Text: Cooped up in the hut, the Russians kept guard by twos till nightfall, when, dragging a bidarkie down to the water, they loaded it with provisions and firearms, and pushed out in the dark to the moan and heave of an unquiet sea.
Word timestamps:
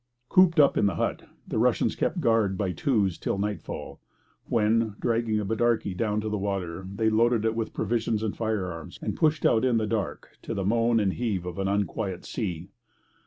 Cooped 0.29 0.59
up 0.59 0.77
in 0.77 0.87
the 0.87 0.95
hut, 0.95 1.29
the 1.47 1.59
Russians 1.59 1.95
kept 1.95 2.19
guard 2.21 2.57
by 2.57 2.71
twos 2.71 3.19
till 3.19 3.37
nightfall, 3.37 3.99
when, 4.45 4.95
dragging 4.99 5.39
a 5.39 5.45
bidarkie 5.45 5.95
down 5.95 6.19
to 6.21 6.27
the 6.27 6.39
water, 6.39 6.87
they 6.91 7.07
loaded 7.11 7.45
it 7.45 7.53
with 7.53 7.71
provisions 7.75 8.23
and 8.23 8.35
firearms, 8.35 8.97
and 9.03 9.15
pushed 9.15 9.45
out 9.45 9.63
in 9.63 9.77
the 9.77 9.85
dark 9.85 10.39
to 10.41 10.55
the 10.55 10.65
moan 10.65 10.99
and 10.99 11.13
heave 11.13 11.45
of 11.45 11.59
an 11.59 11.67
unquiet 11.67 12.25
sea. 12.25 12.71